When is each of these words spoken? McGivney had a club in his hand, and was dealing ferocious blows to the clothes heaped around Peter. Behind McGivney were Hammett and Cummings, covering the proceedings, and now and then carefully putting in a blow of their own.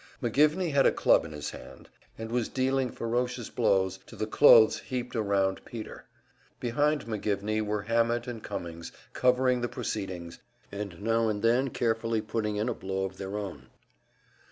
McGivney 0.19 0.73
had 0.73 0.87
a 0.87 0.91
club 0.91 1.25
in 1.25 1.31
his 1.31 1.51
hand, 1.51 1.87
and 2.17 2.31
was 2.31 2.49
dealing 2.49 2.89
ferocious 2.89 3.51
blows 3.51 3.99
to 4.07 4.15
the 4.15 4.25
clothes 4.25 4.79
heaped 4.79 5.15
around 5.15 5.63
Peter. 5.63 6.05
Behind 6.59 7.05
McGivney 7.05 7.61
were 7.61 7.83
Hammett 7.83 8.25
and 8.25 8.41
Cummings, 8.43 8.91
covering 9.13 9.61
the 9.61 9.67
proceedings, 9.69 10.39
and 10.71 10.99
now 11.03 11.27
and 11.29 11.43
then 11.43 11.69
carefully 11.69 12.19
putting 12.19 12.55
in 12.55 12.67
a 12.67 12.73
blow 12.73 13.03
of 13.05 13.17
their 13.17 13.37
own. 13.37 13.67